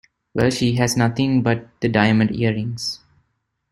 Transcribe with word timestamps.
Well, 0.33 0.49
she 0.49 0.77
has 0.77 0.97
nothing 0.97 1.43
but 1.43 1.79
the 1.79 1.87
diamond 1.87 2.35
earrings. 2.35 3.01